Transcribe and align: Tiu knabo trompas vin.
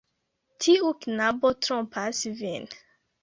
Tiu 0.63 0.93
knabo 1.03 1.51
trompas 1.67 2.21
vin. 2.41 2.65